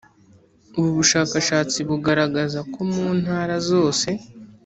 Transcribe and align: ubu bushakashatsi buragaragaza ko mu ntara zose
ubu 0.77 0.89
bushakashatsi 0.97 1.77
buragaragaza 1.87 2.59
ko 2.71 2.79
mu 2.91 3.07
ntara 3.21 3.55
zose 3.69 4.09